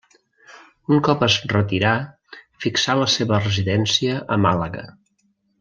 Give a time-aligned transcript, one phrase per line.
[0.95, 1.91] Un cop es retirà
[2.65, 4.91] fixà la seva residència a Màlaga.